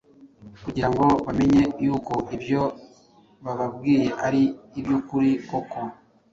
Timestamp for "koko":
5.47-5.79